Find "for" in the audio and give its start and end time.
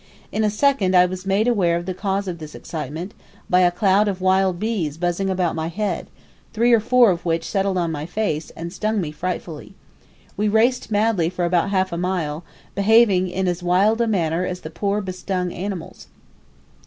11.29-11.45